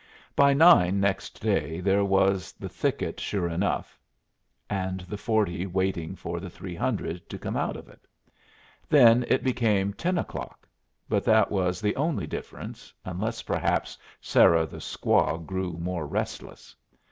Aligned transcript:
By 0.35 0.55
nine 0.55 0.99
next 0.99 1.39
day 1.43 1.79
there 1.79 2.03
was 2.03 2.53
the 2.53 2.67
thicket 2.69 3.19
sure 3.19 3.47
enough, 3.47 3.99
and 4.67 5.01
the 5.01 5.15
forty 5.15 5.67
waiting 5.67 6.15
for 6.15 6.39
the 6.39 6.49
three 6.49 6.73
hundred 6.73 7.29
to 7.29 7.37
come 7.37 7.55
out 7.55 7.77
of 7.77 7.87
it. 7.87 8.07
Then 8.89 9.23
it 9.27 9.43
became 9.43 9.93
ten 9.93 10.17
o'clock, 10.17 10.67
but 11.07 11.23
that 11.25 11.51
was 11.51 11.81
the 11.81 11.95
only 11.95 12.25
difference, 12.25 12.91
unless 13.05 13.43
perhaps 13.43 13.95
Sarah 14.19 14.65
the 14.65 14.77
squaw 14.77 15.37
grew 15.37 15.73
more 15.73 16.07
restless. 16.07 16.75